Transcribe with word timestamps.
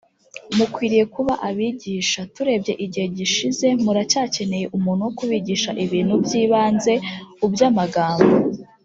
mukwiriye 0.57 1.03
kuba 1.15 1.33
abigisha 1.47 2.21
t 2.33 2.35
urebye 2.41 2.73
igihe 2.85 3.07
gishize 3.17 3.67
muracyakeneye 3.83 4.65
umuntu 4.77 5.01
wo 5.05 5.13
kubigisha 5.19 5.69
ibintu 5.83 6.13
by 6.23 6.33
ibanze 6.43 6.93
u 7.45 7.47
by 7.53 7.61
amagambo 7.69 8.31